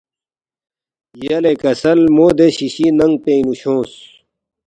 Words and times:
یلےکسل 1.23 1.99
مو 2.15 2.27
دے 2.37 2.47
شِیشی 2.55 2.87
ننگ 2.97 3.15
پِنگ 3.23 3.41
نُو 3.45 3.53
چھونگس 3.59 3.93